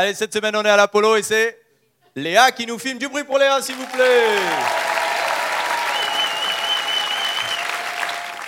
Allez, 0.00 0.14
cette 0.14 0.32
semaine, 0.32 0.54
on 0.54 0.62
est 0.62 0.70
à 0.70 0.76
l'Apollo 0.76 1.16
et 1.16 1.24
c'est 1.24 1.58
Léa 2.14 2.52
qui 2.52 2.66
nous 2.66 2.78
filme. 2.78 3.00
Du 3.00 3.08
bruit 3.08 3.24
pour 3.24 3.36
Léa, 3.36 3.60
s'il 3.60 3.74
vous 3.74 3.86
plaît. 3.86 4.38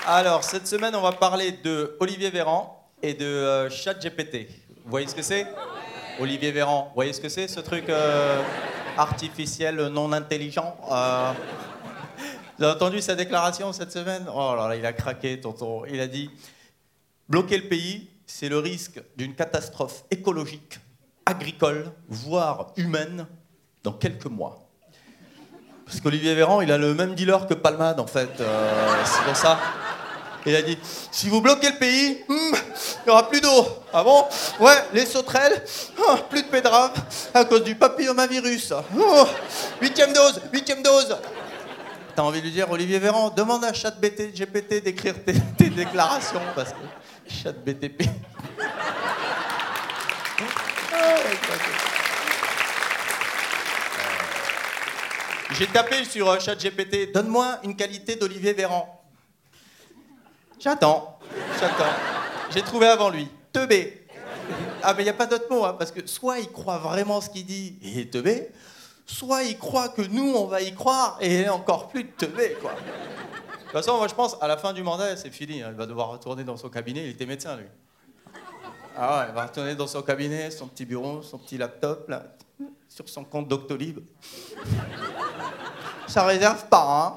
Alors, 0.06 0.44
cette 0.44 0.68
semaine, 0.68 0.94
on 0.94 1.00
va 1.00 1.10
parler 1.10 1.50
de 1.50 1.96
Olivier 1.98 2.30
Véran 2.30 2.88
et 3.02 3.14
de 3.14 3.24
euh, 3.24 3.68
ChatGPT. 3.68 4.46
Vous 4.84 4.90
voyez 4.92 5.08
ce 5.08 5.14
que 5.16 5.22
c'est? 5.22 5.44
Olivier 6.21 6.52
Véran, 6.52 6.84
vous 6.90 6.94
voyez 6.94 7.12
ce 7.12 7.21
que 7.21 7.28
c'est, 7.28 7.48
ce 7.48 7.59
truc 7.59 7.89
euh, 7.89 8.41
artificiel 8.96 9.89
non 9.89 10.12
intelligent 10.12 10.77
euh, 10.93 11.32
Vous 12.59 12.64
avez 12.64 12.75
entendu 12.75 13.01
sa 13.01 13.17
déclaration 13.17 13.73
cette 13.73 13.91
semaine? 13.91 14.25
Oh 14.32 14.55
là 14.57 14.69
là, 14.69 14.77
il 14.77 14.87
a 14.87 14.93
craqué, 14.93 15.41
tonton. 15.41 15.82
Il 15.87 16.01
a 16.01 16.07
dit 16.07 16.30
Bloquer 17.29 17.57
le 17.57 17.67
pays, 17.67 18.09
c'est 18.25 18.48
le 18.48 18.61
risque 18.61 19.03
d'une 19.17 19.35
catastrophe 19.35 20.05
écologique, 20.12 20.79
agricole, 21.30 21.92
voire 22.08 22.72
humaine, 22.76 23.26
dans 23.82 23.93
quelques 23.93 24.26
mois. 24.26 24.58
Parce 25.86 26.00
qu'Olivier 26.00 26.34
Véran, 26.34 26.61
il 26.61 26.71
a 26.71 26.79
le 26.79 26.94
même 26.94 27.14
dealer 27.14 27.46
que 27.46 27.54
Palmade, 27.54 27.98
en 27.98 28.07
fait. 28.07 28.40
Euh, 28.40 29.02
c'est 29.04 29.25
pour 29.25 29.36
ça. 29.36 29.58
Il 30.46 30.57
a 30.57 30.62
dit 30.62 30.79
si 31.11 31.29
vous 31.29 31.40
bloquez 31.40 31.71
le 31.71 31.79
pays, 31.79 32.19
hmm, 32.28 32.55
il 32.55 33.06
n'y 33.06 33.11
aura 33.11 33.28
plus 33.28 33.41
d'eau. 33.41 33.66
Ah 33.92 34.02
bon? 34.02 34.24
Ouais, 34.58 34.77
les 34.92 35.05
sauterelles, 35.05 35.62
oh, 35.98 36.16
plus 36.30 36.42
de 36.42 36.48
pédrave 36.48 36.92
à 37.34 37.44
cause 37.44 37.62
du 37.62 37.74
papillomavirus. 37.74 38.72
Oh, 38.98 39.27
huitième 39.83 40.12
dose, 40.12 40.41
huitième 40.52 40.83
dose. 40.83 41.16
T'as 42.16 42.22
envie 42.22 42.41
de 42.41 42.47
lui 42.47 42.52
dire, 42.52 42.70
Olivier 42.70 42.98
Véran, 42.98 43.30
demande 43.30 43.64
à 43.64 43.72
ChatGPT 43.72 44.34
GPT 44.34 44.83
d'écrire 44.83 45.14
tes, 45.24 45.34
tes 45.58 45.70
déclarations 45.70 46.41
parce 46.55 46.70
que 46.70 46.78
ChatBTP. 47.28 48.08
J'ai 55.60 55.66
tapé 55.66 56.04
sur 56.06 56.27
euh, 56.30 56.38
ChatGPT, 56.38 57.12
donne-moi 57.12 57.58
une 57.64 57.77
qualité 57.77 58.16
d'Olivier 58.16 58.54
Véran. 58.54 59.04
J'attends, 60.58 61.18
j'attends. 61.60 61.92
J'ai 62.50 62.62
trouvé 62.62 62.86
avant 62.86 63.10
lui, 63.10 63.28
teubé. 63.52 64.06
Ah 64.82 64.94
mais 64.94 65.02
il 65.02 65.04
n'y 65.04 65.10
a 65.10 65.14
pas 65.14 65.27
d'autre 65.27 65.46
mot, 65.50 65.64
hein, 65.64 65.77
parce 65.78 65.90
que 65.90 66.06
soit 66.06 66.38
il 66.38 66.50
croit 66.50 66.78
vraiment 66.78 67.20
ce 67.20 67.28
qu'il 67.28 67.44
dit 67.44 67.78
et 67.82 67.88
il 67.88 67.98
est 67.98 68.10
teubé, 68.10 68.48
soit 69.05 69.42
il 69.42 69.58
croit 69.58 69.90
que 69.90 70.02
nous 70.02 70.34
on 70.34 70.46
va 70.46 70.62
y 70.62 70.72
croire 70.72 71.18
et 71.20 71.27
il 71.27 71.40
est 71.42 71.48
encore 71.50 71.88
plus 71.88 72.06
teubé, 72.06 72.56
quoi. 72.60 72.72
De 72.72 73.62
toute 73.64 73.72
façon, 73.72 73.98
moi 73.98 74.08
je 74.08 74.14
pense, 74.14 74.36
à 74.40 74.48
la 74.48 74.56
fin 74.56 74.72
du 74.72 74.82
mandat, 74.82 75.16
c'est 75.16 75.30
fini, 75.30 75.62
hein, 75.62 75.68
il 75.72 75.77
va 75.77 75.86
devoir 75.86 76.08
retourner 76.08 76.42
dans 76.42 76.56
son 76.56 76.70
cabinet, 76.70 77.05
il 77.05 77.10
était 77.10 77.27
médecin 77.27 77.56
lui. 77.56 77.66
Ah 79.02 79.20
ouais, 79.20 79.26
il 79.30 79.34
va 79.34 79.46
retourner 79.46 79.74
dans 79.74 79.86
son 79.86 80.02
cabinet, 80.02 80.50
son 80.50 80.68
petit 80.68 80.84
bureau, 80.84 81.22
son 81.22 81.38
petit 81.38 81.56
laptop, 81.56 82.06
là, 82.10 82.22
sur 82.86 83.08
son 83.08 83.24
compte 83.24 83.48
Doctolib. 83.48 84.00
Ça 86.06 86.26
réserve 86.26 86.66
pas, 86.66 87.16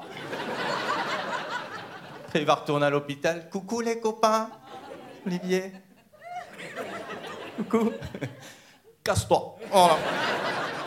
il 2.34 2.46
va 2.46 2.54
retourner 2.54 2.86
à 2.86 2.90
l'hôpital. 2.90 3.50
Coucou 3.50 3.82
les 3.82 4.00
copains, 4.00 4.48
Olivier. 5.26 5.72
Coucou. 7.58 7.92
Casse-toi. 9.04 9.56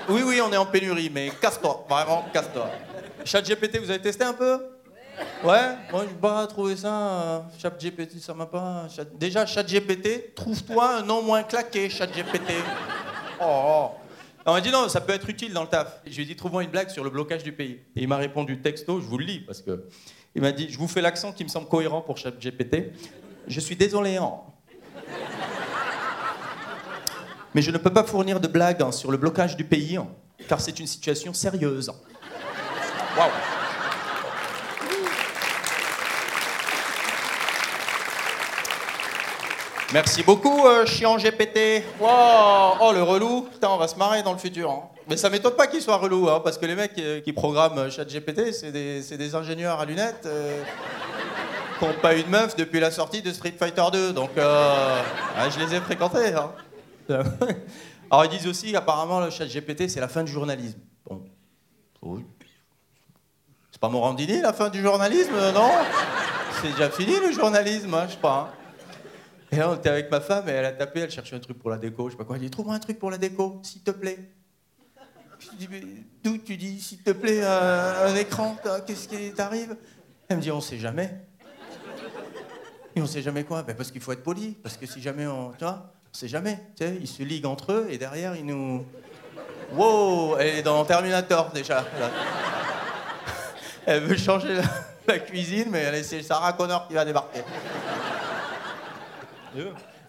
Oui, 0.09 0.23
oui, 0.25 0.41
on 0.41 0.51
est 0.51 0.57
en 0.57 0.65
pénurie, 0.65 1.11
mais 1.13 1.29
casse-toi. 1.39 1.85
Vraiment, 1.87 2.25
casse-toi. 2.33 2.71
ChatGPT, 3.23 3.77
vous 3.77 3.91
avez 3.91 4.01
testé 4.01 4.23
un 4.23 4.33
peu? 4.33 4.76
Ouais 5.43 5.75
Moi, 5.91 6.05
je 6.09 6.13
pas 6.15 6.45
trouvé 6.47 6.75
ça. 6.75 6.93
euh, 6.93 7.39
ChatGPT, 7.59 8.19
ça 8.19 8.33
m'a 8.33 8.45
pas. 8.45 8.87
Chat- 8.95 9.05
Déjà, 9.17 9.45
ChatGPT, 9.45 10.33
trouve-toi 10.35 10.97
un 10.97 11.01
nom 11.03 11.21
moins 11.21 11.43
claqué, 11.43 11.89
ChatGPT. 11.89 12.51
Oh, 13.39 13.45
oh. 13.45 13.89
On 14.45 14.53
m'a 14.53 14.61
dit 14.61 14.71
non, 14.71 14.87
ça 14.89 15.01
peut 15.01 15.13
être 15.13 15.29
utile 15.29 15.53
dans 15.53 15.63
le 15.63 15.67
taf. 15.67 15.99
Je 16.05 16.15
lui 16.15 16.23
ai 16.23 16.25
dit 16.25 16.35
trouve-moi 16.35 16.63
une 16.63 16.69
blague 16.69 16.89
sur 16.89 17.03
le 17.03 17.09
blocage 17.09 17.43
du 17.43 17.51
pays. 17.51 17.79
Et 17.95 18.01
il 18.03 18.07
m'a 18.07 18.17
répondu 18.17 18.61
texto, 18.61 19.01
je 19.01 19.05
vous 19.05 19.17
le 19.17 19.25
lis 19.25 19.39
parce 19.41 19.61
que. 19.61 19.85
Il 20.35 20.41
m'a 20.41 20.51
dit 20.51 20.67
je 20.69 20.77
vous 20.77 20.87
fais 20.87 21.01
l'accent 21.01 21.31
qui 21.31 21.43
me 21.43 21.49
semble 21.49 21.67
cohérent 21.67 22.01
pour 22.01 22.17
ChatGPT. 22.17 22.91
Je 23.47 23.59
suis 23.59 23.75
désolé, 23.75 24.17
hein. 24.17 24.33
Mais 27.53 27.61
je 27.61 27.71
ne 27.71 27.77
peux 27.77 27.91
pas 27.91 28.03
fournir 28.03 28.39
de 28.39 28.47
blagues 28.47 28.81
hein, 28.83 28.91
sur 28.91 29.09
le 29.11 29.17
blocage 29.17 29.55
du 29.55 29.63
pays, 29.63 29.97
hein, 29.97 30.07
car 30.47 30.61
c'est 30.61 30.79
une 30.79 30.85
situation 30.87 31.33
sérieuse. 31.33 31.89
Waouh 33.17 33.29
Merci 39.93 40.21
beaucoup, 40.21 40.65
euh, 40.67 40.83
GPT. 40.85 41.83
Wow. 41.99 42.09
Oh, 42.81 42.91
le 42.93 43.01
relou. 43.03 43.43
Putain, 43.43 43.69
on 43.69 43.77
va 43.77 43.87
se 43.87 43.95
marrer 43.95 44.21
dans 44.21 44.33
le 44.33 44.37
futur. 44.37 44.69
hein. 44.69 44.83
Mais 45.07 45.15
ça 45.15 45.29
m'étonne 45.29 45.55
pas 45.55 45.67
qu'il 45.67 45.81
soit 45.81 45.95
relou, 45.95 46.27
hein, 46.29 46.41
parce 46.43 46.57
que 46.57 46.65
les 46.65 46.75
mecs 46.75 46.97
euh, 46.99 47.21
qui 47.21 47.31
programment 47.31 47.77
euh, 47.79 47.89
ChatGPT, 47.89 48.51
c'est 48.51 48.73
des, 48.73 49.01
c'est 49.01 49.17
des 49.17 49.33
ingénieurs 49.33 49.79
à 49.79 49.85
lunettes 49.85 50.25
euh, 50.25 50.61
qui 51.79 51.85
n'ont 51.85 51.93
pas 52.01 52.17
eu 52.17 52.23
de 52.23 52.27
meuf 52.29 52.57
depuis 52.57 52.81
la 52.81 52.91
sortie 52.91 53.21
de 53.21 53.31
Street 53.31 53.53
Fighter 53.57 53.83
2. 53.93 54.11
Donc, 54.11 54.31
euh, 54.37 55.01
je 55.49 55.59
les 55.65 55.75
ai 55.75 55.79
fréquentés. 55.79 56.33
hein. 56.33 56.51
Alors, 58.11 58.25
ils 58.25 58.31
disent 58.37 58.47
aussi 58.47 58.73
qu'apparemment, 58.73 59.21
le 59.21 59.29
ChatGPT, 59.29 59.87
c'est 59.87 60.01
la 60.01 60.09
fin 60.09 60.23
du 60.23 60.31
journalisme. 60.31 60.79
Bon. 61.09 61.23
C'est 63.71 63.79
pas 63.79 63.89
Morandini, 63.89 64.41
la 64.41 64.51
fin 64.51 64.67
du 64.69 64.81
journalisme, 64.81 65.33
euh, 65.35 65.51
non? 65.53 65.69
C'est 66.61 66.71
déjà 66.71 66.89
fini, 66.89 67.13
le 67.25 67.31
journalisme, 67.31 67.95
je 68.09 68.27
hein. 68.27 68.47
Et 69.51 69.55
là, 69.55 69.69
on 69.69 69.75
était 69.75 69.89
avec 69.89 70.11
ma 70.11 70.19
femme 70.19 70.49
et 70.49 70.51
elle 70.51 70.65
a 70.65 70.71
tapé, 70.71 71.01
elle 71.01 71.11
cherchait 71.11 71.35
un 71.35 71.39
truc 71.39 71.57
pour 71.57 71.69
la 71.69 71.77
déco, 71.77 72.07
je 72.07 72.11
sais 72.11 72.17
pas 72.17 72.25
quoi. 72.25 72.35
Elle 72.35 72.41
dit 72.41 72.49
Trouve-moi 72.49 72.75
un 72.75 72.79
truc 72.79 72.99
pour 72.99 73.11
la 73.11 73.17
déco, 73.17 73.59
s'il 73.63 73.81
te 73.81 73.91
plaît. 73.91 74.19
Je 75.39 75.57
dis 75.57 75.67
Mais 75.71 75.81
D'où 76.23 76.37
tu 76.37 76.57
dis 76.57 76.81
S'il 76.81 77.01
te 77.01 77.11
plaît, 77.11 77.43
un 77.45 78.13
écran, 78.15 78.57
qu'est-ce 78.85 79.07
qui 79.07 79.31
t'arrive? 79.31 79.77
Elle 80.27 80.37
me 80.37 80.41
dit 80.41 80.51
On 80.51 80.61
sait 80.61 80.77
jamais. 80.77 81.27
Et 82.95 83.01
on 83.01 83.05
sait 83.05 83.21
jamais 83.21 83.43
quoi? 83.43 83.61
Ben 83.61 83.75
Parce 83.75 83.91
qu'il 83.91 84.01
faut 84.01 84.11
être 84.11 84.23
poli, 84.23 84.57
parce 84.63 84.75
que 84.75 84.87
si 84.87 85.01
jamais 85.01 85.27
on. 85.27 85.51
Tu 85.51 85.63
vois, 85.63 85.93
on 86.11 86.17
sait 86.17 86.27
jamais. 86.27 86.59
Tu 86.75 86.83
sais, 86.83 86.97
ils 86.99 87.07
se 87.07 87.21
liguent 87.21 87.45
entre 87.45 87.71
eux 87.71 87.87
et 87.89 87.97
derrière, 87.97 88.35
ils 88.35 88.45
nous. 88.45 88.83
Wow 89.73 90.37
Elle 90.37 90.57
est 90.57 90.63
dans 90.63 90.83
Terminator 90.83 91.51
déjà. 91.51 91.85
Elle 93.85 94.01
veut 94.03 94.17
changer 94.17 94.59
la, 95.07 95.19
cuisine, 95.19 95.67
mais 95.69 96.03
c'est 96.03 96.23
Sarah 96.23 96.53
Connor 96.53 96.87
qui 96.87 96.95
va 96.95 97.05
débarquer. 97.05 97.41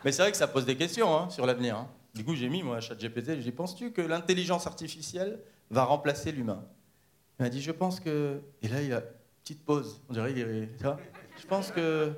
Mais 0.05 0.13
c'est 0.13 0.23
vrai 0.23 0.31
que 0.31 0.37
ça 0.37 0.49
pose 0.49 0.65
des 0.65 0.77
questions 0.77 1.17
hein, 1.17 1.31
sur 1.31 1.47
l'avenir. 1.47 1.77
hein. 1.77 1.89
Du 2.15 2.25
coup, 2.25 2.35
j'ai 2.35 2.49
mis, 2.49 2.63
moi, 2.63 2.77
à 2.77 2.81
ChatGPT, 2.81 3.41
j'ai 3.41 3.53
penses-tu 3.53 3.93
que 3.93 4.01
l'intelligence 4.01 4.67
artificielle 4.67 5.41
va 5.71 5.85
remplacer 5.85 6.33
l'humain? 6.33 6.65
Il 7.39 7.45
m'a 7.45 7.49
dit, 7.49 7.63
je 7.63 7.71
pense 7.73 8.01
que... 8.01 8.41
Et 8.63 8.69
là, 8.69 8.83
il 8.83 8.93
a 8.93 9.03
petite 9.43 9.65
pause. 9.65 10.01
On 10.09 10.13
dirait 10.13 10.33
qu'il 10.33 10.43
est... 10.43 10.69
Je 11.41 11.47
pense 11.47 11.71
que... 11.71 12.13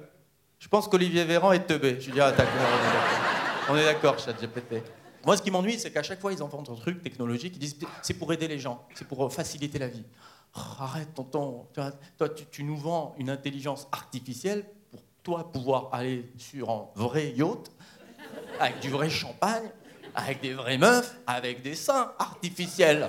Je 0.58 0.68
pense 0.68 0.88
qu'Olivier 0.88 1.24
Véran 1.24 1.52
est 1.52 1.66
teubé. 1.66 2.00
Je 2.00 2.06
lui 2.06 2.12
dis, 2.12 2.20
ah, 2.20 2.32
on 3.68 3.76
est 3.76 3.84
d'accord, 3.84 4.18
ChatGPT. 4.18 4.82
Moi, 5.24 5.36
ce 5.36 5.42
qui 5.42 5.50
m'ennuie, 5.50 5.78
c'est 5.78 5.90
qu'à 5.90 6.02
chaque 6.02 6.20
fois, 6.20 6.32
ils 6.32 6.42
inventent 6.42 6.70
un 6.70 6.74
truc 6.74 7.02
technologique, 7.02 7.54
ils 7.56 7.58
disent, 7.58 7.76
c'est 8.02 8.14
pour 8.14 8.32
aider 8.32 8.48
les 8.48 8.58
gens, 8.58 8.86
c'est 8.94 9.06
pour 9.06 9.32
faciliter 9.32 9.78
la 9.78 9.88
vie. 9.88 10.04
Oh, 10.56 10.60
arrête, 10.80 11.14
tonton. 11.14 11.66
Tu 11.74 11.80
vois, 11.80 11.92
Toi, 12.18 12.28
tu, 12.30 12.64
nous 12.64 12.76
vends 12.76 13.14
une 13.18 13.30
intelligence 13.30 13.86
artificielle 13.92 14.64
toi 15.22 15.50
pouvoir 15.52 15.88
aller 15.92 16.30
sur 16.38 16.70
un 16.70 16.88
vrai 16.94 17.32
yacht, 17.36 17.70
avec 18.58 18.80
du 18.80 18.90
vrai 18.90 19.10
champagne, 19.10 19.70
avec 20.14 20.40
des 20.40 20.54
vraies 20.54 20.78
meufs, 20.78 21.14
avec 21.26 21.62
des 21.62 21.74
seins 21.74 22.12
artificiels. 22.18 23.08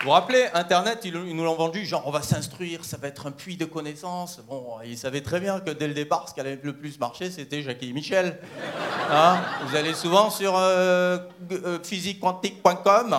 Vous 0.00 0.06
vous 0.06 0.12
rappelez, 0.12 0.46
Internet, 0.54 1.00
ils, 1.04 1.12
nous 1.12 1.44
l'ont 1.44 1.56
vendu, 1.56 1.84
genre 1.84 2.02
on 2.06 2.10
va 2.10 2.22
s'instruire, 2.22 2.86
ça 2.86 2.96
va 2.96 3.08
être 3.08 3.26
un 3.26 3.32
puits 3.32 3.58
de 3.58 3.66
connaissances. 3.66 4.40
Bon, 4.48 4.76
ils 4.82 4.96
savaient 4.96 5.20
très 5.20 5.40
bien 5.40 5.60
que 5.60 5.70
dès 5.72 5.88
le 5.88 5.92
départ, 5.92 6.26
ce 6.26 6.32
qui 6.32 6.40
allait 6.40 6.58
le 6.62 6.74
plus 6.74 6.98
marcher, 6.98 7.30
c'était 7.30 7.60
Jackie 7.60 7.90
et 7.90 7.92
Michel. 7.92 8.38
Hein 9.10 9.42
Vous 9.66 9.76
allez 9.76 9.92
souvent 9.92 10.30
sur 10.30 10.56
euh, 10.56 11.18
euh, 11.52 11.78
physiquequantique.com. 11.82 13.14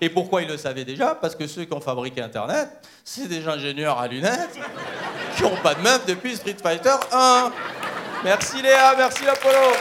Et 0.00 0.08
pourquoi 0.08 0.42
ils 0.42 0.48
le 0.48 0.56
savaient 0.56 0.84
déjà? 0.84 1.14
Parce 1.14 1.34
que 1.34 1.46
ceux 1.46 1.64
qui 1.64 1.72
ont 1.72 1.80
fabriqué 1.80 2.20
Internet, 2.20 2.68
c'est 3.04 3.28
des 3.28 3.46
ingénieurs 3.48 3.98
à 3.98 4.06
lunettes 4.08 4.58
qui 5.36 5.42
n'ont 5.42 5.56
pas 5.62 5.74
de 5.74 5.80
meuf 5.80 6.04
depuis 6.06 6.36
Street 6.36 6.56
Fighter 6.62 6.96
1. 7.12 7.52
Merci 8.24 8.62
Léa, 8.62 8.94
merci 8.96 9.26
Apollo. 9.26 9.72